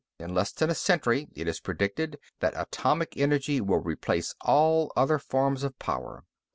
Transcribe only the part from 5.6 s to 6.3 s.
of power.